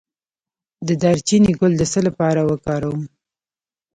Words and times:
د 0.87 0.89
دارچینی 1.01 1.53
ګل 1.59 1.73
د 1.77 1.83
څه 1.91 1.99
لپاره 2.07 2.41
وکاروم؟ 2.49 3.01